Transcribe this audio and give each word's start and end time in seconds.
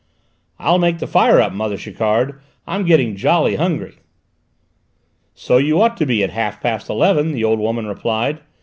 "I'll 0.57 0.79
make 0.79 0.97
the 0.97 1.05
fire 1.05 1.39
up, 1.39 1.53
mother 1.53 1.77
Chiquard; 1.77 2.41
I'm 2.65 2.85
getting 2.87 3.15
jolly 3.15 3.57
hungry." 3.57 3.99
"So 5.35 5.57
you 5.57 5.79
ought 5.79 5.95
to 5.97 6.07
be, 6.07 6.23
at 6.23 6.31
half 6.31 6.59
past 6.59 6.89
eleven," 6.89 7.33
the 7.33 7.43
old 7.43 7.59
woman 7.59 7.85
replied. 7.85 8.39